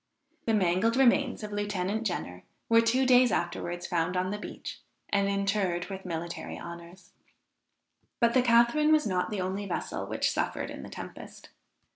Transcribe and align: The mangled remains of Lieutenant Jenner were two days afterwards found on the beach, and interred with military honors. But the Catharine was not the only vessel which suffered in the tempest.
The 0.47 0.55
mangled 0.55 0.95
remains 0.95 1.43
of 1.43 1.51
Lieutenant 1.51 2.07
Jenner 2.07 2.41
were 2.69 2.81
two 2.81 3.05
days 3.05 3.31
afterwards 3.31 3.85
found 3.85 4.17
on 4.17 4.31
the 4.31 4.39
beach, 4.39 4.81
and 5.09 5.27
interred 5.29 5.91
with 5.91 6.05
military 6.05 6.57
honors. 6.57 7.11
But 8.19 8.33
the 8.33 8.41
Catharine 8.41 8.91
was 8.91 9.05
not 9.05 9.29
the 9.29 9.41
only 9.41 9.67
vessel 9.67 10.07
which 10.07 10.31
suffered 10.31 10.71
in 10.71 10.81
the 10.81 10.89
tempest. 10.89 11.49